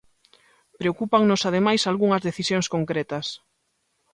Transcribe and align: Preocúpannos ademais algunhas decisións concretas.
Preocúpannos 0.79 1.41
ademais 1.49 1.81
algunhas 1.83 2.25
decisións 2.29 2.67
concretas. 2.75 3.25